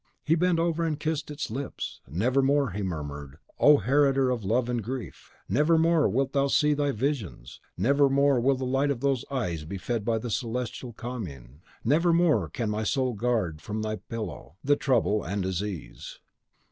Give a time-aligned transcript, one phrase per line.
[0.23, 2.01] He bent over and kissed its lips.
[2.07, 6.69] "Never more," he murmured, "O heritor of love and grief, never more wilt thou see
[6.69, 10.17] me in thy visions; never more will the light of those eyes be fed by
[10.19, 15.49] celestial commune; never more can my soul guard from thy pillow the trouble and the
[15.49, 16.17] disease.